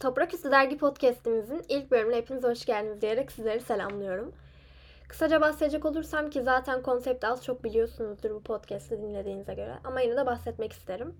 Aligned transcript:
Toprak 0.00 0.34
Üstü 0.34 0.50
Dergi 0.50 0.78
Podcast'imizin 0.78 1.62
ilk 1.68 1.90
bölümüne 1.90 2.16
hepiniz 2.16 2.44
hoş 2.44 2.64
geldiniz 2.64 3.00
diyerek 3.00 3.32
sizleri 3.32 3.60
selamlıyorum. 3.60 4.32
Kısaca 5.08 5.40
bahsedecek 5.40 5.84
olursam 5.84 6.30
ki 6.30 6.42
zaten 6.42 6.82
konsepti 6.82 7.26
az 7.26 7.44
çok 7.44 7.64
biliyorsunuzdur 7.64 8.30
bu 8.30 8.42
podcast'i 8.42 9.02
dinlediğinize 9.02 9.54
göre 9.54 9.74
ama 9.84 10.00
yine 10.00 10.16
de 10.16 10.26
bahsetmek 10.26 10.72
isterim. 10.72 11.14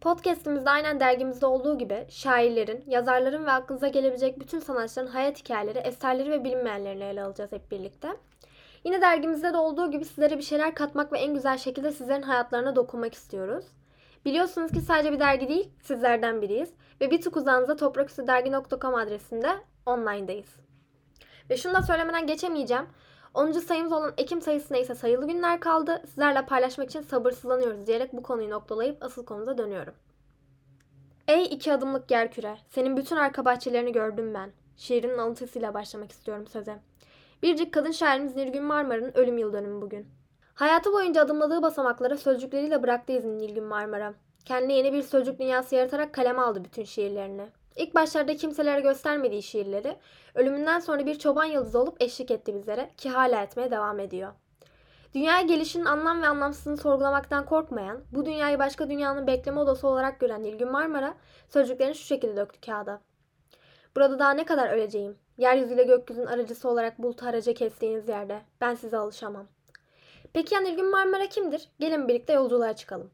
Podcast'imizde 0.00 0.70
aynen 0.70 1.00
dergimizde 1.00 1.46
olduğu 1.46 1.78
gibi 1.78 2.06
şairlerin, 2.08 2.84
yazarların 2.86 3.46
ve 3.46 3.50
aklınıza 3.50 3.88
gelebilecek 3.88 4.40
bütün 4.40 4.58
sanatçıların 4.58 5.10
hayat 5.10 5.38
hikayeleri, 5.38 5.78
eserleri 5.78 6.30
ve 6.30 6.44
bilinmeyenlerini 6.44 7.04
ele 7.04 7.22
alacağız 7.22 7.52
hep 7.52 7.70
birlikte. 7.70 8.08
Yine 8.84 9.00
dergimizde 9.00 9.52
de 9.52 9.56
olduğu 9.56 9.90
gibi 9.90 10.04
sizlere 10.04 10.38
bir 10.38 10.42
şeyler 10.42 10.74
katmak 10.74 11.12
ve 11.12 11.18
en 11.18 11.34
güzel 11.34 11.58
şekilde 11.58 11.92
sizlerin 11.92 12.22
hayatlarına 12.22 12.76
dokunmak 12.76 13.14
istiyoruz. 13.14 13.64
Biliyorsunuz 14.24 14.72
ki 14.72 14.80
sadece 14.80 15.12
bir 15.12 15.20
dergi 15.20 15.48
değil, 15.48 15.70
sizlerden 15.82 16.42
biriyiz. 16.42 16.70
Ve 17.00 17.10
bir 17.10 17.20
tık 17.20 17.36
uzağınızda 17.36 17.76
topraküstüdergi.com 17.76 18.94
adresinde 18.94 19.48
online'dayız. 19.86 20.56
Ve 21.50 21.56
şunu 21.56 21.74
da 21.74 21.82
söylemeden 21.82 22.26
geçemeyeceğim. 22.26 22.86
10. 23.34 23.52
sayımız 23.52 23.92
olan 23.92 24.12
Ekim 24.16 24.42
sayısına 24.42 24.78
ise 24.78 24.94
sayılı 24.94 25.26
günler 25.26 25.60
kaldı. 25.60 26.02
Sizlerle 26.06 26.46
paylaşmak 26.46 26.90
için 26.90 27.00
sabırsızlanıyoruz 27.00 27.86
diyerek 27.86 28.12
bu 28.12 28.22
konuyu 28.22 28.50
noktalayıp 28.50 29.02
asıl 29.02 29.24
konumuza 29.24 29.58
dönüyorum. 29.58 29.94
Ey 31.28 31.44
iki 31.44 31.72
adımlık 31.72 32.10
yer 32.10 32.32
küre, 32.32 32.56
senin 32.68 32.96
bütün 32.96 33.16
arka 33.16 33.44
bahçelerini 33.44 33.92
gördüm 33.92 34.34
ben. 34.34 34.52
Şiirinin 34.76 35.18
alıntısıyla 35.18 35.74
başlamak 35.74 36.12
istiyorum 36.12 36.46
söze. 36.46 36.78
Biricik 37.42 37.74
kadın 37.74 37.90
şairimiz 37.90 38.36
Nilgün 38.36 38.64
Marmara'nın 38.64 39.16
ölüm 39.16 39.38
yıl 39.38 39.52
dönümü 39.52 39.82
bugün. 39.82 40.19
Hayatı 40.54 40.92
boyunca 40.92 41.22
adımladığı 41.22 41.62
basamaklara 41.62 42.16
sözcükleriyle 42.16 42.82
bıraktı 42.82 43.12
izini 43.12 43.38
Nilgün 43.38 43.64
Marmara. 43.64 44.14
Kendine 44.44 44.72
yeni 44.72 44.92
bir 44.92 45.02
sözcük 45.02 45.38
dünyası 45.38 45.74
yaratarak 45.74 46.14
kaleme 46.14 46.42
aldı 46.42 46.64
bütün 46.64 46.84
şiirlerini. 46.84 47.48
İlk 47.76 47.94
başlarda 47.94 48.36
kimselere 48.36 48.80
göstermediği 48.80 49.42
şiirleri, 49.42 49.96
ölümünden 50.34 50.78
sonra 50.78 51.06
bir 51.06 51.18
çoban 51.18 51.44
yıldızı 51.44 51.78
olup 51.78 52.02
eşlik 52.02 52.30
etti 52.30 52.54
bizlere 52.54 52.90
ki 52.96 53.10
hala 53.10 53.42
etmeye 53.42 53.70
devam 53.70 54.00
ediyor. 54.00 54.32
Dünyaya 55.14 55.42
gelişinin 55.42 55.84
anlam 55.84 56.22
ve 56.22 56.26
anlamsızlığını 56.26 56.76
sorgulamaktan 56.76 57.46
korkmayan, 57.46 58.00
bu 58.12 58.26
dünyayı 58.26 58.58
başka 58.58 58.90
dünyanın 58.90 59.26
bekleme 59.26 59.60
odası 59.60 59.88
olarak 59.88 60.20
gören 60.20 60.42
Nilgün 60.42 60.72
Marmara, 60.72 61.14
sözcüklerini 61.48 61.94
şu 61.94 62.04
şekilde 62.04 62.36
döktü 62.36 62.60
kağıda. 62.60 63.00
Burada 63.96 64.18
daha 64.18 64.30
ne 64.30 64.44
kadar 64.44 64.68
öleceğim? 64.70 65.18
Yeryüzüyle 65.38 65.84
gökyüzünün 65.84 66.26
aracısı 66.26 66.68
olarak 66.68 66.98
bulutu 66.98 67.26
araca 67.26 67.54
kestiğiniz 67.54 68.08
yerde. 68.08 68.40
Ben 68.60 68.74
size 68.74 68.96
alışamam. 68.96 69.46
Peki 70.32 70.54
ya 70.54 70.60
Nilgün 70.60 70.90
Marmara 70.90 71.26
kimdir? 71.26 71.68
Gelin 71.80 72.08
birlikte 72.08 72.32
yolculuğa 72.32 72.76
çıkalım. 72.76 73.10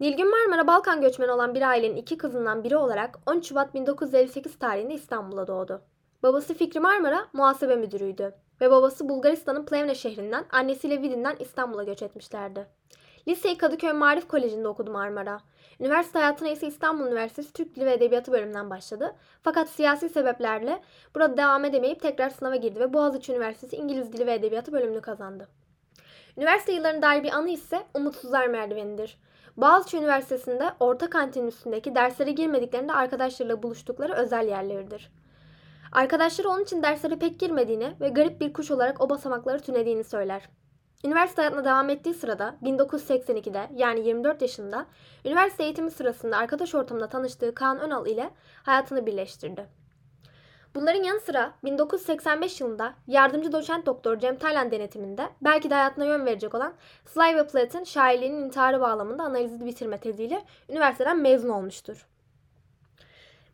Nilgün 0.00 0.30
Marmara 0.30 0.66
Balkan 0.66 1.00
göçmeni 1.00 1.30
olan 1.30 1.54
bir 1.54 1.62
ailenin 1.62 1.96
iki 1.96 2.16
kızından 2.16 2.64
biri 2.64 2.76
olarak 2.76 3.18
13 3.26 3.48
Şubat 3.48 3.74
1958 3.74 4.58
tarihinde 4.58 4.94
İstanbul'da 4.94 5.46
doğdu. 5.46 5.82
Babası 6.22 6.54
Fikri 6.54 6.80
Marmara 6.80 7.28
muhasebe 7.32 7.76
müdürüydü 7.76 8.34
ve 8.60 8.70
babası 8.70 9.08
Bulgaristan'ın 9.08 9.66
Plevne 9.66 9.94
şehrinden, 9.94 10.44
annesiyle 10.50 11.02
Vidin'den 11.02 11.36
İstanbul'a 11.40 11.84
göç 11.84 12.02
etmişlerdi. 12.02 12.66
Liseyi 13.28 13.58
Kadıköy 13.58 13.92
Marif 13.92 14.28
Koleji'nde 14.28 14.68
okudu 14.68 14.90
Marmara. 14.90 15.40
Üniversite 15.80 16.18
hayatına 16.18 16.48
ise 16.48 16.66
İstanbul 16.66 17.06
Üniversitesi 17.06 17.52
Türk 17.52 17.76
Dili 17.76 17.86
ve 17.86 17.92
Edebiyatı 17.92 18.32
bölümünden 18.32 18.70
başladı. 18.70 19.16
Fakat 19.42 19.68
siyasi 19.68 20.08
sebeplerle 20.08 20.82
burada 21.14 21.36
devam 21.36 21.64
edemeyip 21.64 22.02
tekrar 22.02 22.30
sınava 22.30 22.56
girdi 22.56 22.80
ve 22.80 22.92
Boğaziçi 22.92 23.32
Üniversitesi 23.32 23.76
İngiliz 23.76 24.12
Dili 24.12 24.26
ve 24.26 24.34
Edebiyatı 24.34 24.72
bölümünü 24.72 25.00
kazandı. 25.00 25.48
Üniversite 26.36 26.72
yıllarına 26.72 27.02
dair 27.02 27.22
bir 27.22 27.32
anı 27.32 27.50
ise 27.50 27.82
Umutsuzlar 27.94 28.46
Merdiveni'dir. 28.46 29.18
Boğaziçi 29.56 29.96
Üniversitesi'nde 29.96 30.72
orta 30.80 31.10
kantinin 31.10 31.46
üstündeki 31.46 31.94
derslere 31.94 32.30
girmediklerinde 32.30 32.92
arkadaşlarıyla 32.92 33.62
buluştukları 33.62 34.12
özel 34.12 34.48
yerleridir. 34.48 35.12
Arkadaşları 35.92 36.48
onun 36.48 36.62
için 36.62 36.82
derslere 36.82 37.18
pek 37.18 37.40
girmediğini 37.40 37.94
ve 38.00 38.08
garip 38.08 38.40
bir 38.40 38.52
kuş 38.52 38.70
olarak 38.70 39.00
o 39.00 39.10
basamakları 39.10 39.60
tünediğini 39.60 40.04
söyler. 40.04 40.48
Üniversite 41.04 41.42
hayatına 41.42 41.64
devam 41.64 41.90
ettiği 41.90 42.14
sırada 42.14 42.54
1982'de 42.62 43.68
yani 43.74 44.06
24 44.06 44.42
yaşında 44.42 44.86
üniversite 45.24 45.64
eğitimi 45.64 45.90
sırasında 45.90 46.36
arkadaş 46.36 46.74
ortamında 46.74 47.08
tanıştığı 47.08 47.54
Kaan 47.54 47.80
Önal 47.80 48.06
ile 48.06 48.30
hayatını 48.62 49.06
birleştirdi. 49.06 49.81
Bunların 50.74 51.02
yanı 51.02 51.20
sıra 51.20 51.52
1985 51.64 52.60
yılında 52.60 52.94
yardımcı 53.06 53.52
doçent 53.52 53.86
doktor 53.86 54.18
Cem 54.18 54.38
Taylan 54.38 54.70
denetiminde 54.70 55.28
belki 55.42 55.70
de 55.70 55.74
hayatına 55.74 56.04
yön 56.04 56.26
verecek 56.26 56.54
olan 56.54 56.72
Sylvia 57.06 57.46
Plath'ın 57.46 57.84
şairliğinin 57.84 58.42
intiharı 58.44 58.80
bağlamında 58.80 59.22
analizi 59.22 59.66
bitirme 59.66 59.98
teziyle 59.98 60.44
üniversiteden 60.68 61.18
mezun 61.18 61.48
olmuştur. 61.48 62.06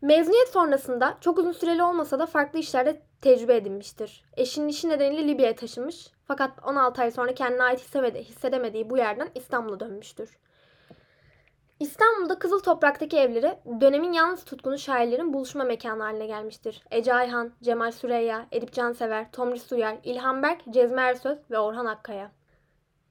Mezuniyet 0.03 0.49
sonrasında 0.49 1.19
çok 1.21 1.39
uzun 1.39 1.53
süreli 1.53 1.83
olmasa 1.83 2.19
da 2.19 2.27
farklı 2.27 2.59
işlerde 2.59 3.03
tecrübe 3.21 3.57
edinmiştir. 3.57 4.25
Eşinin 4.37 4.69
işi 4.69 4.89
nedeniyle 4.89 5.29
Libya'ya 5.29 5.57
taşınmış 5.57 6.11
fakat 6.25 6.51
16 6.67 7.03
ay 7.03 7.11
sonra 7.11 7.35
kendine 7.35 7.63
ait 7.63 7.81
hissedemediği 8.15 8.91
bu 8.91 8.97
yerden 8.97 9.29
İstanbul'a 9.35 9.81
dönmüştür. 9.81 10.39
İstanbul'da 11.81 12.39
Kızıl 12.39 12.61
Toprak'taki 12.61 13.17
evleri 13.17 13.59
dönemin 13.81 14.13
yalnız 14.13 14.45
tutkunu 14.45 14.79
şairlerin 14.79 15.33
buluşma 15.33 15.65
mekanı 15.65 16.03
haline 16.03 16.27
gelmiştir. 16.27 16.83
Ece 16.91 17.15
Ayhan, 17.15 17.53
Cemal 17.63 17.93
Süreyya, 17.93 18.47
Edip 18.53 18.73
Cansever, 18.73 19.33
Tomris 19.33 19.73
Uyar, 19.73 19.97
İlhan 20.05 20.43
Berk, 20.43 20.61
Cezmi 20.71 21.01
Ersöz 21.01 21.39
ve 21.51 21.59
Orhan 21.59 21.87
Akkaya. 21.87 22.31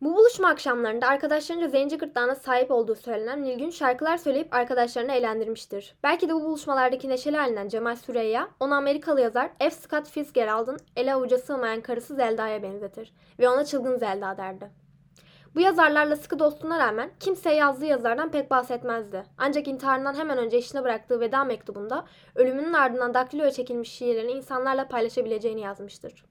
Bu 0.02 0.16
buluşma 0.16 0.48
akşamlarında 0.48 1.08
arkadaşlarınca 1.08 1.68
zenci 1.68 1.98
gırtlağına 1.98 2.36
sahip 2.36 2.72
olduğu 2.72 2.96
söylenen 2.96 3.44
Nilgün 3.44 3.70
şarkılar 3.70 4.18
söyleyip 4.18 4.54
arkadaşlarını 4.54 5.12
eğlendirmiştir. 5.12 5.96
Belki 6.04 6.30
de 6.30 6.34
bu 6.34 6.44
buluşmalardaki 6.44 7.10
neşeli 7.10 7.38
halinden 7.38 7.68
Cemal 7.68 7.96
Süreyya, 7.96 8.50
onu 8.60 8.74
Amerikalı 8.74 9.22
yazar 9.22 9.50
F. 9.60 9.72
Scott 9.72 10.10
Fitzgerald'ın 10.10 10.78
ele 10.96 11.14
avuca 11.14 11.38
sığmayan 11.38 11.82
karısı 11.82 12.16
Zelda'ya 12.16 12.64
benzetir 12.64 13.14
ve 13.40 13.50
ona 13.50 13.66
çılgın 13.66 13.98
Zelda 13.98 14.38
derdi. 14.38 14.87
Bu 15.58 15.62
yazarlarla 15.62 16.16
sıkı 16.16 16.40
dostluğuna 16.40 16.80
rağmen 16.80 17.10
kimseye 17.20 17.56
yazdığı 17.56 17.86
yazardan 17.86 18.32
pek 18.32 18.52
bahsetmezdi. 18.52 19.24
Ancak 19.38 19.68
intiharından 19.68 20.16
hemen 20.16 20.38
önce 20.38 20.58
işine 20.58 20.84
bıraktığı 20.84 21.20
veda 21.20 21.44
mektubunda 21.44 22.06
ölümünün 22.36 22.74
ardından 22.74 23.14
daktiloya 23.14 23.52
çekilmiş 23.52 23.92
şiirlerini 23.92 24.32
insanlarla 24.32 24.88
paylaşabileceğini 24.88 25.62
yazmıştır. 25.62 26.26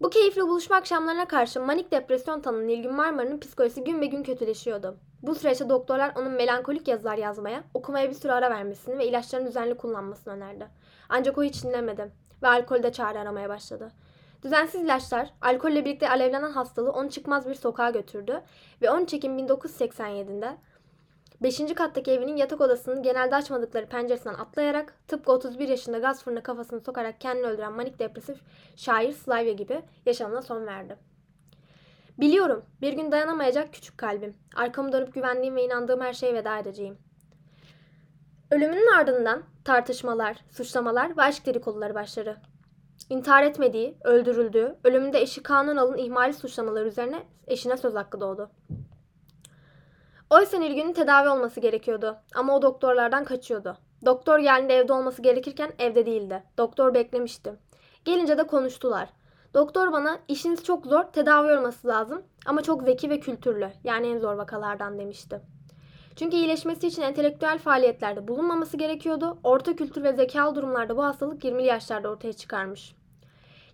Bu 0.00 0.10
keyifli 0.10 0.42
buluşma 0.42 0.76
akşamlarına 0.76 1.28
karşı 1.28 1.60
manik 1.60 1.92
depresyon 1.92 2.40
tanınan 2.40 2.66
Nilgün 2.66 2.94
Marmara'nın 2.94 3.40
psikolojisi 3.40 3.84
gün 3.84 4.00
be 4.00 4.06
gün 4.06 4.22
kötüleşiyordu. 4.22 4.96
Bu 5.22 5.34
süreçte 5.34 5.68
doktorlar 5.68 6.12
onun 6.16 6.32
melankolik 6.32 6.88
yazılar 6.88 7.16
yazmaya, 7.16 7.64
okumaya 7.74 8.08
bir 8.08 8.14
süre 8.14 8.32
ara 8.32 8.50
vermesini 8.50 8.98
ve 8.98 9.06
ilaçlarını 9.06 9.46
düzenli 9.46 9.76
kullanmasını 9.76 10.34
önerdi. 10.34 10.66
Ancak 11.08 11.38
o 11.38 11.42
hiç 11.42 11.64
dinlemedi 11.64 12.12
ve 12.42 12.48
alkolde 12.48 12.92
çare 12.92 13.18
aramaya 13.18 13.48
başladı. 13.48 13.92
Düzensiz 14.46 14.82
ilaçlar, 14.82 15.30
alkolle 15.42 15.84
birlikte 15.84 16.08
alevlenen 16.08 16.50
hastalığı 16.50 16.92
onu 16.92 17.10
çıkmaz 17.10 17.48
bir 17.48 17.54
sokağa 17.54 17.90
götürdü 17.90 18.42
ve 18.82 18.90
13 18.90 19.14
Ekim 19.14 19.38
1987'de 19.38 20.56
5. 21.42 21.74
kattaki 21.74 22.10
evinin 22.10 22.36
yatak 22.36 22.60
odasının 22.60 23.02
genelde 23.02 23.36
açmadıkları 23.36 23.86
penceresinden 23.86 24.34
atlayarak 24.34 24.94
tıpkı 25.08 25.32
31 25.32 25.68
yaşında 25.68 25.98
gaz 25.98 26.24
fırına 26.24 26.42
kafasını 26.42 26.80
sokarak 26.80 27.20
kendini 27.20 27.46
öldüren 27.46 27.72
manik 27.72 27.98
depresif 27.98 28.38
şair 28.76 29.12
Slavia 29.12 29.52
gibi 29.52 29.82
yaşamına 30.06 30.42
son 30.42 30.66
verdi. 30.66 30.96
Biliyorum 32.18 32.64
bir 32.80 32.92
gün 32.92 33.12
dayanamayacak 33.12 33.72
küçük 33.72 33.98
kalbim. 33.98 34.34
Arkamı 34.56 34.92
dönüp 34.92 35.14
güvendiğim 35.14 35.56
ve 35.56 35.64
inandığım 35.64 36.00
her 36.00 36.12
şeye 36.12 36.34
veda 36.34 36.58
edeceğim. 36.58 36.98
Ölümünün 38.50 38.96
ardından 38.98 39.42
tartışmalar, 39.64 40.36
suçlamalar 40.50 41.16
ve 41.16 41.22
aşk 41.22 41.46
dedikoduları 41.46 41.94
başladı. 41.94 42.36
İntihar 43.10 43.42
etmediği, 43.42 43.96
öldürüldüğü, 44.04 44.76
ölümünde 44.84 45.20
eşi 45.20 45.42
Kanun 45.42 45.76
Al'ın 45.76 45.96
ihmali 45.96 46.32
suçlamaları 46.34 46.88
üzerine 46.88 47.22
eşine 47.46 47.76
söz 47.76 47.94
hakkı 47.94 48.20
doğdu. 48.20 48.50
Oysa 50.30 50.58
Nilgün'ün 50.58 50.92
tedavi 50.92 51.28
olması 51.28 51.60
gerekiyordu 51.60 52.16
ama 52.34 52.56
o 52.56 52.62
doktorlardan 52.62 53.24
kaçıyordu. 53.24 53.76
Doktor 54.04 54.38
geldiğinde 54.38 54.74
evde 54.74 54.92
olması 54.92 55.22
gerekirken 55.22 55.72
evde 55.78 56.06
değildi. 56.06 56.42
Doktor 56.58 56.94
beklemişti. 56.94 57.52
Gelince 58.04 58.38
de 58.38 58.46
konuştular. 58.46 59.08
Doktor 59.54 59.92
bana 59.92 60.18
işiniz 60.28 60.64
çok 60.64 60.86
zor, 60.86 61.02
tedavi 61.02 61.58
olması 61.58 61.88
lazım 61.88 62.22
ama 62.46 62.62
çok 62.62 62.82
zeki 62.82 63.10
ve 63.10 63.20
kültürlü. 63.20 63.70
Yani 63.84 64.06
en 64.06 64.18
zor 64.18 64.34
vakalardan 64.34 64.98
demişti. 64.98 65.40
Çünkü 66.16 66.36
iyileşmesi 66.36 66.86
için 66.86 67.02
entelektüel 67.02 67.58
faaliyetlerde 67.58 68.28
bulunmaması 68.28 68.76
gerekiyordu. 68.76 69.38
Orta 69.44 69.76
kültür 69.76 70.02
ve 70.02 70.12
zekalı 70.12 70.54
durumlarda 70.54 70.96
bu 70.96 71.04
hastalık 71.04 71.44
20'li 71.44 71.66
yaşlarda 71.66 72.08
ortaya 72.08 72.32
çıkarmış. 72.32 72.94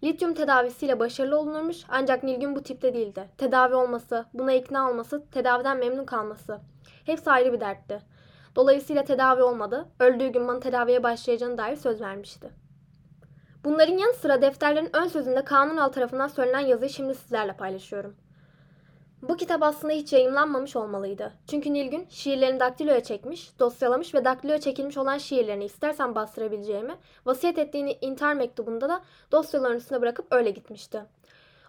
Lityum 0.04 0.34
tedavisiyle 0.34 1.00
başarılı 1.00 1.38
olunurmuş 1.38 1.76
ancak 1.88 2.22
Nilgün 2.22 2.56
bu 2.56 2.62
tipte 2.62 2.94
değildi. 2.94 3.28
Tedavi 3.38 3.74
olması, 3.74 4.24
buna 4.34 4.52
ikna 4.52 4.90
olması, 4.90 5.24
tedaviden 5.30 5.78
memnun 5.78 6.04
kalması. 6.04 6.60
Hepsi 7.06 7.30
ayrı 7.30 7.52
bir 7.52 7.60
dertti. 7.60 8.00
Dolayısıyla 8.56 9.04
tedavi 9.04 9.42
olmadı. 9.42 9.88
Öldüğü 10.00 10.28
gün 10.28 10.48
bana 10.48 10.60
tedaviye 10.60 11.02
başlayacağına 11.02 11.58
dair 11.58 11.76
söz 11.76 12.00
vermişti. 12.00 12.50
Bunların 13.64 13.98
yanı 13.98 14.14
sıra 14.14 14.42
defterlerin 14.42 14.96
ön 14.96 15.08
sözünde 15.08 15.44
Kanun 15.44 15.76
Al 15.76 15.88
tarafından 15.88 16.28
söylenen 16.28 16.66
yazıyı 16.66 16.90
şimdi 16.90 17.14
sizlerle 17.14 17.52
paylaşıyorum. 17.52 18.16
Bu 19.22 19.36
kitap 19.36 19.62
aslında 19.62 19.92
hiç 19.92 20.12
yayımlanmamış 20.12 20.76
olmalıydı. 20.76 21.32
Çünkü 21.50 21.72
Nilgün 21.72 22.06
şiirlerini 22.10 22.60
daktiloya 22.60 23.02
çekmiş, 23.02 23.58
dosyalamış 23.58 24.14
ve 24.14 24.24
daktiloya 24.24 24.60
çekilmiş 24.60 24.96
olan 24.96 25.18
şiirlerini 25.18 25.64
istersen 25.64 26.14
bastırabileceğimi, 26.14 26.94
vasiyet 27.26 27.58
ettiğini 27.58 27.98
intihar 28.00 28.34
mektubunda 28.34 28.88
da 28.88 29.00
dosyaların 29.32 29.76
üstüne 29.76 30.00
bırakıp 30.00 30.26
öyle 30.30 30.50
gitmişti. 30.50 31.02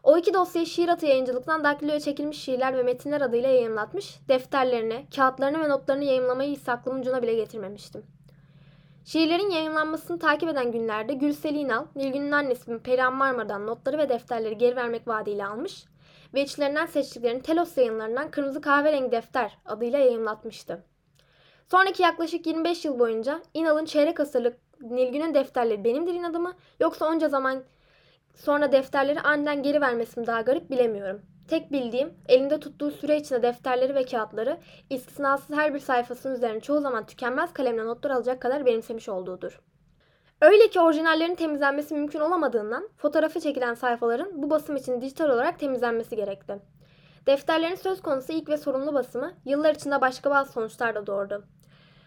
O 0.03 0.17
iki 0.17 0.33
dosyayı 0.33 0.67
şiir 0.67 0.89
atı 0.89 1.05
yayıncılıktan 1.05 1.63
daktiloya 1.63 2.00
çekilmiş 2.00 2.41
şiirler 2.41 2.77
ve 2.77 2.83
metinler 2.83 3.21
adıyla 3.21 3.50
yayınlatmış, 3.50 4.19
defterlerini, 4.29 5.06
kağıtlarını 5.15 5.59
ve 5.63 5.69
notlarını 5.69 6.03
yayınlamayı 6.03 6.56
hiç 6.56 6.69
aklımın 6.69 6.99
ucuna 6.99 7.21
bile 7.21 7.33
getirmemiştim. 7.33 8.03
Şiirlerin 9.06 9.49
yayınlanmasını 9.49 10.19
takip 10.19 10.49
eden 10.49 10.71
günlerde 10.71 11.13
Gülsel 11.13 11.56
İnal, 11.56 11.85
Nilgün'ün 11.95 12.31
annesi 12.31 12.79
Perihan 12.79 13.15
Marmara'dan 13.15 13.67
notları 13.67 13.97
ve 13.97 14.09
defterleri 14.09 14.57
geri 14.57 14.75
vermek 14.75 15.07
vaadiyle 15.07 15.45
almış 15.45 15.85
ve 16.33 16.41
içlerinden 16.41 16.85
seçtiklerini 16.85 17.41
Telos 17.41 17.77
yayınlarından 17.77 18.31
Kırmızı 18.31 18.62
Kahverengi 18.62 19.12
Defter 19.12 19.57
adıyla 19.65 20.00
yayınlatmıştı. 20.00 20.83
Sonraki 21.71 22.03
yaklaşık 22.03 22.47
25 22.47 22.85
yıl 22.85 23.00
boyunca 23.00 23.41
İnal'ın 23.53 23.85
çeyrek 23.85 24.19
asırlık 24.19 24.57
Nilgün'ün 24.81 25.33
defterleri 25.33 25.83
benimdir 25.83 26.13
inadı 26.13 26.39
mı 26.39 26.53
yoksa 26.80 27.06
onca 27.06 27.30
zaman 27.30 27.63
sonra 28.35 28.71
defterleri 28.71 29.21
aniden 29.21 29.63
geri 29.63 29.81
vermesi 29.81 30.19
mi 30.19 30.27
daha 30.27 30.41
garip 30.41 30.69
bilemiyorum. 30.69 31.21
Tek 31.47 31.71
bildiğim 31.71 32.13
elinde 32.27 32.59
tuttuğu 32.59 32.91
süre 32.91 33.18
içinde 33.18 33.41
defterleri 33.41 33.95
ve 33.95 34.06
kağıtları 34.06 34.57
istisnasız 34.89 35.56
her 35.56 35.74
bir 35.74 35.80
sayfasının 35.80 36.35
üzerine 36.35 36.59
çoğu 36.59 36.81
zaman 36.81 37.06
tükenmez 37.06 37.53
kalemle 37.53 37.85
notlar 37.85 38.12
alacak 38.12 38.41
kadar 38.41 38.65
benimsemiş 38.65 39.09
olduğudur. 39.09 39.59
Öyle 40.44 40.69
ki 40.69 40.80
orijinallerin 40.80 41.36
temizlenmesi 41.36 41.94
mümkün 41.94 42.19
olamadığından 42.19 42.90
fotoğrafı 42.98 43.40
çekilen 43.40 43.74
sayfaların 43.74 44.44
bu 44.44 44.50
basım 44.50 44.75
için 44.75 45.01
dijital 45.01 45.30
olarak 45.30 45.60
temizlenmesi 45.60 46.16
gerekti. 46.16 46.60
Defterlerin 47.28 47.75
söz 47.75 48.01
konusu 48.01 48.34
ilk 48.34 48.50
ve 48.50 48.57
sorumlu 48.57 48.94
basımı 48.94 49.34
yıllar 49.45 49.75
içinde 49.75 50.01
başka 50.01 50.31
bazı 50.31 50.51
sonuçlar 50.51 50.95
da 50.95 51.07
doğurdu. 51.07 51.44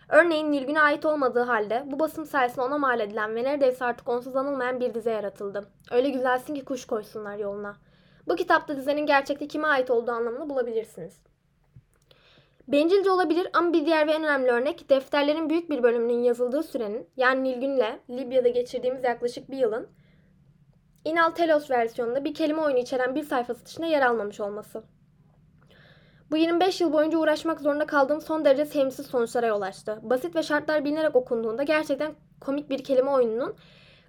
Örneğin 0.09 0.53
Nilgün'e 0.53 0.81
ait 0.81 1.06
olmadığı 1.06 1.43
halde 1.43 1.83
bu 1.87 1.99
basım 1.99 2.27
sayesinde 2.27 2.62
ona 2.62 2.79
mal 2.79 3.00
edilen 3.00 3.35
ve 3.35 3.44
neredeyse 3.44 3.85
artık 3.85 4.09
onsuz 4.09 4.37
anılmayan 4.37 4.81
bir 4.81 4.94
dize 4.94 5.11
yaratıldı. 5.11 5.69
Öyle 5.91 6.11
güzelsin 6.11 6.55
ki 6.55 6.65
kuş 6.65 6.85
koysunlar 6.85 7.37
yoluna. 7.37 7.77
Bu 8.29 8.37
kitapta 8.37 8.77
dizenin 8.77 9.06
gerçekte 9.06 9.49
kime 9.49 9.69
ait 9.69 9.91
olduğu 9.91 10.12
anlamını 10.12 10.49
bulabilirsiniz. 10.49 11.23
Bencilce 12.68 13.10
olabilir 13.10 13.48
ama 13.52 13.72
bir 13.72 13.86
diğer 13.86 14.06
ve 14.06 14.12
en 14.12 14.24
önemli 14.24 14.50
örnek 14.50 14.90
defterlerin 14.90 15.50
büyük 15.50 15.70
bir 15.70 15.82
bölümünün 15.82 16.22
yazıldığı 16.22 16.62
sürenin 16.62 17.08
yani 17.16 17.44
Nilgün'le 17.44 18.00
Libya'da 18.10 18.48
geçirdiğimiz 18.48 19.04
yaklaşık 19.04 19.50
bir 19.50 19.56
yılın 19.56 19.88
Inal 21.04 21.30
Telos 21.30 21.70
versiyonunda 21.70 22.24
bir 22.24 22.34
kelime 22.34 22.60
oyunu 22.60 22.78
içeren 22.78 23.14
bir 23.14 23.22
sayfası 23.22 23.66
dışında 23.66 23.86
yer 23.86 24.02
almamış 24.02 24.40
olması. 24.40 24.82
Bu 26.30 26.36
25 26.36 26.80
yıl 26.80 26.92
boyunca 26.92 27.18
uğraşmak 27.18 27.60
zorunda 27.60 27.86
kaldığım 27.86 28.20
son 28.20 28.44
derece 28.44 28.64
sevimsiz 28.64 29.06
sonuçlara 29.06 29.46
yol 29.46 29.62
açtı. 29.62 29.98
Basit 30.02 30.36
ve 30.36 30.42
şartlar 30.42 30.84
bilinerek 30.84 31.16
okunduğunda 31.16 31.62
gerçekten 31.62 32.12
komik 32.40 32.70
bir 32.70 32.84
kelime 32.84 33.10
oyununun 33.10 33.56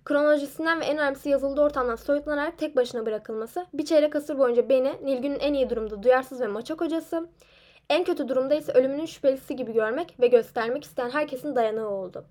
kronolojisinden 0.05 0.79
ve 0.79 0.85
en 0.85 0.97
önemlisi 0.97 1.29
yazıldığı 1.29 1.61
ortamdan 1.61 1.95
soyutlanarak 1.95 2.57
tek 2.57 2.75
başına 2.75 3.05
bırakılması, 3.05 3.65
bir 3.73 3.85
çeyrek 3.85 4.15
asır 4.15 4.39
boyunca 4.39 4.69
beni 4.69 4.93
Nilgün'ün 5.03 5.39
en 5.39 5.53
iyi 5.53 5.69
durumda 5.69 6.03
duyarsız 6.03 6.41
ve 6.41 6.47
maçak 6.47 6.81
hocası, 6.81 7.29
en 7.89 8.03
kötü 8.03 8.27
durumda 8.27 8.55
ise 8.55 8.71
ölümünün 8.71 9.05
şüphelisi 9.05 9.55
gibi 9.55 9.73
görmek 9.73 10.19
ve 10.19 10.27
göstermek 10.27 10.83
isteyen 10.83 11.09
herkesin 11.09 11.55
dayanığı 11.55 11.89
oldu. 11.89 12.25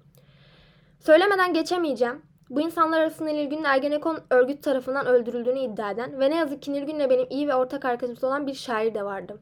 Söylemeden 1.01 1.55
geçemeyeceğim. 1.55 2.23
Bu 2.51 2.61
insanlar 2.61 3.01
arasında 3.01 3.31
Nilgün'ün 3.31 3.65
Ergenekon 3.65 4.19
örgüt 4.31 4.63
tarafından 4.63 5.07
öldürüldüğünü 5.07 5.59
iddia 5.59 5.91
eden 5.91 6.21
ve 6.21 6.31
ne 6.31 6.37
yazık 6.37 6.63
ki 6.63 6.73
Nilgün'le 6.73 7.11
benim 7.11 7.27
iyi 7.31 7.49
ve 7.49 7.55
ortak 7.55 7.85
arkadaşımız 7.85 8.25
olan 8.25 8.47
bir 8.47 8.55
şair 8.55 8.95
de 8.95 9.05
vardı. 9.05 9.39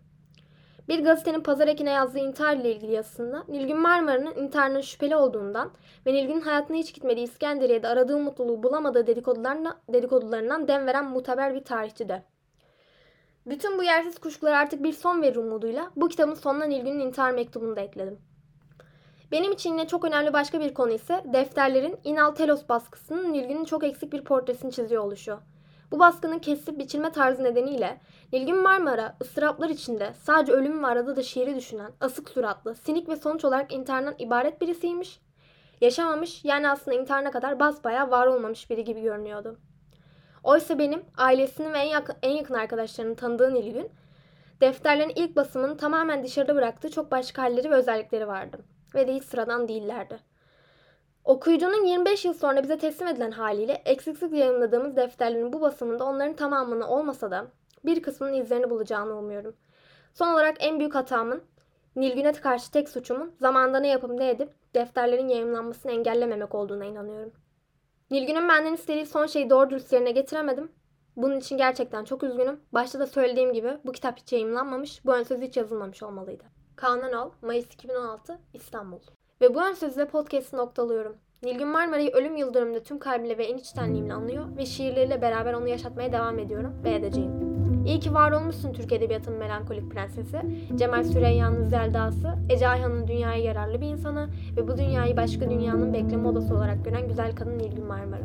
Bir 0.89 1.05
gazetenin 1.05 1.41
pazar 1.41 1.69
ekine 1.69 1.91
yazdığı 1.91 2.19
intihar 2.19 2.57
ile 2.57 2.75
ilgili 2.75 2.93
yazısında 2.93 3.45
Nilgün 3.49 3.81
Marmara'nın 3.81 4.35
intiharının 4.35 4.81
şüpheli 4.81 5.17
olduğundan 5.17 5.71
ve 6.07 6.13
Nilgün'ün 6.13 6.41
hayatına 6.41 6.77
hiç 6.77 6.95
gitmediği 6.95 7.25
İskenderiye'de 7.25 7.89
aradığı 7.89 8.19
mutluluğu 8.19 8.63
bulamadığı 8.63 9.07
dedikodularına, 9.07 9.81
dedikodularından 9.93 10.69
dem 10.69 10.87
veren 10.87 11.11
muteber 11.11 11.55
bir 11.55 11.65
tarihçi 11.65 12.09
de. 12.09 12.23
Bütün 13.47 13.79
bu 13.79 13.83
yersiz 13.83 14.19
kuşkulara 14.19 14.59
artık 14.59 14.83
bir 14.83 14.93
son 14.93 15.23
verir 15.23 15.37
umuduyla 15.37 15.91
bu 15.97 16.09
kitabın 16.09 16.35
sonuna 16.35 16.65
Nilgün'ün 16.65 17.01
intihar 17.01 17.31
mektubunu 17.31 17.77
da 17.77 17.81
ekledim. 17.81 18.19
Benim 19.33 19.53
için 19.53 19.71
yine 19.71 19.87
çok 19.87 20.05
önemli 20.05 20.33
başka 20.33 20.61
bir 20.61 20.75
konu 20.75 20.93
ise 20.93 21.25
defterlerin 21.33 21.97
Inal 22.05 22.31
Telos 22.31 22.69
baskısının 22.69 23.33
Nilgün'ün 23.33 23.65
çok 23.65 23.85
eksik 23.85 24.13
bir 24.13 24.25
portresini 24.25 24.73
çiziyor 24.73 25.05
oluşu. 25.05 25.39
Bu 25.91 25.99
baskının 25.99 26.39
kesip 26.39 26.79
biçilme 26.79 27.13
tarzı 27.13 27.45
nedeniyle 27.45 28.01
Nilgün 28.33 28.63
Marmara 28.63 29.17
ıstıraplar 29.23 29.69
içinde 29.69 30.13
sadece 30.23 30.53
ölüm 30.53 30.83
ve 30.83 30.87
arada 30.87 31.17
da 31.17 31.23
şiiri 31.23 31.57
düşünen, 31.57 31.93
asık 32.01 32.31
suratlı, 32.31 32.75
sinik 32.75 33.09
ve 33.09 33.17
sonuç 33.17 33.45
olarak 33.45 33.73
intihardan 33.73 34.15
ibaret 34.19 34.61
birisiymiş. 34.61 35.21
Yaşamamış 35.81 36.45
yani 36.45 36.69
aslında 36.69 36.97
intiharına 36.97 37.31
kadar 37.31 37.61
basbaya 37.61 38.11
var 38.11 38.27
olmamış 38.27 38.71
biri 38.71 38.85
gibi 38.85 39.03
görünüyordu. 39.03 39.59
Oysa 40.45 40.79
benim 40.79 41.05
ailesinin 41.17 41.73
ve 41.73 41.79
en 41.79 41.89
yakın, 41.89 42.17
en 42.23 42.31
yakın 42.31 42.55
arkadaşlarının 42.55 43.15
tanıdığı 43.15 43.55
Nilgün, 43.55 43.91
defterlerin 44.61 45.13
ilk 45.17 45.37
basımını 45.37 45.77
tamamen 45.77 46.23
dışarıda 46.23 46.55
bıraktığı 46.55 46.91
çok 46.91 47.11
başka 47.11 47.43
halleri 47.43 47.71
ve 47.71 47.75
özellikleri 47.75 48.29
vardı. 48.29 48.59
Ve 48.95 49.09
de 49.09 49.15
hiç 49.15 49.25
sıradan 49.25 49.69
değillerdi. 49.69 50.19
Okuyucunun 51.25 51.85
25 51.85 52.25
yıl 52.25 52.35
sonra 52.35 52.63
bize 52.63 52.79
teslim 52.79 53.09
edilen 53.09 53.31
haliyle 53.31 53.83
eksiksiz 53.85 54.33
yayınladığımız 54.33 54.97
defterlerin 54.97 55.53
bu 55.53 55.61
basımında 55.61 56.05
onların 56.05 56.37
tamamını 56.37 56.89
olmasa 56.89 57.31
da 57.31 57.47
bir 57.85 58.03
kısmının 58.03 58.35
izlerini 58.35 58.71
bulacağını 58.71 59.19
umuyorum. 59.19 59.57
Son 60.15 60.33
olarak 60.33 60.57
en 60.61 60.79
büyük 60.79 60.95
hatamın, 60.95 61.43
Nilgün'e 61.97 62.33
karşı 62.33 62.71
tek 62.71 62.89
suçumun 62.89 63.35
zamanda 63.41 63.81
ne 63.81 63.89
yapıp 63.89 64.11
ne 64.11 64.31
edip 64.31 64.51
defterlerin 64.75 65.29
yayınlanmasını 65.29 65.93
engellememek 65.93 66.55
olduğuna 66.55 66.85
inanıyorum. 66.85 67.44
Nilgün'ün 68.11 68.49
benden 68.49 68.75
istediği 68.75 69.07
son 69.07 69.27
şeyi 69.27 69.51
doğru 69.51 69.71
dürüst 69.71 69.93
yerine 69.93 70.11
getiremedim. 70.11 70.73
Bunun 71.17 71.37
için 71.41 71.57
gerçekten 71.57 72.05
çok 72.05 72.23
üzgünüm. 72.23 72.61
Başta 72.73 73.01
da 73.01 73.07
söylediğim 73.07 73.53
gibi 73.53 73.79
bu 73.85 73.93
kitap 73.93 74.19
hiç 74.19 74.33
yayınlanmamış, 74.33 75.05
bu 75.05 75.15
ön 75.15 75.23
söz 75.23 75.41
hiç 75.41 75.57
yazılmamış 75.57 76.03
olmalıydı. 76.03 76.45
Kaan 76.77 77.03
Önal, 77.03 77.31
Mayıs 77.43 77.67
2016, 77.75 78.39
İstanbul. 78.55 79.01
Ve 79.41 79.55
bu 79.55 79.63
ön 79.63 79.73
sözle 79.73 80.09
podcast'ı 80.09 80.57
noktalıyorum. 80.57 81.17
Nilgün 81.43 81.69
Marmara'yı 81.69 82.11
ölüm 82.11 82.37
yıl 82.37 82.55
dönümünde 82.55 82.83
tüm 82.83 82.99
kalbimle 82.99 83.39
ve 83.39 83.45
en 83.45 83.57
içtenliğimle 83.57 84.13
anlıyor 84.15 84.57
ve 84.57 84.67
şiirleriyle 84.67 85.23
beraber 85.23 85.53
onu 85.53 85.69
yaşatmaya 85.69 86.13
devam 86.13 86.39
ediyorum 86.39 86.81
ve 86.85 86.95
edeceğim. 86.95 87.54
İyi 87.87 88.01
ki 88.01 88.15
var 88.15 88.33
olmuşsun 88.33 88.73
Türk 88.73 88.93
Edebiyatı'nın 88.93 89.39
melankolik 89.39 89.91
prensesi, 89.91 90.41
Cemal 90.77 91.05
Süreyya'nın 91.05 91.65
Zelda'sı, 91.65 92.35
Ece 92.49 92.69
Ayhan'ın 92.69 93.09
dünyaya 93.09 93.43
yararlı 93.43 93.81
bir 93.81 93.87
insanı 93.87 94.29
ve 94.57 94.69
bu 94.69 94.79
dünyayı 94.79 95.17
başka 95.17 95.51
dünyanın 95.51 95.93
bekleme 95.93 96.29
odası 96.29 96.55
olarak 96.55 96.85
gören 96.85 97.09
güzel 97.09 97.33
kadın 97.33 97.59
Nilgün 97.59 97.87
Marmara. 97.87 98.25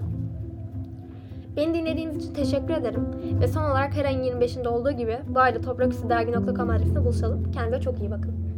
Beni 1.57 1.73
dinlediğiniz 1.73 2.17
için 2.17 2.33
teşekkür 2.33 2.73
ederim 2.73 3.07
ve 3.41 3.47
son 3.47 3.63
olarak 3.63 3.95
her 3.95 4.05
ayın 4.05 4.23
25'inde 4.23 4.67
olduğu 4.67 4.91
gibi 4.91 5.17
bu 5.27 5.39
ayda 5.39 5.61
topraküstü 5.61 6.09
dergi.com 6.09 6.69
adresinde 6.69 7.03
buluşalım. 7.03 7.51
Kendinize 7.51 7.81
çok 7.81 7.99
iyi 7.99 8.11
bakın. 8.11 8.48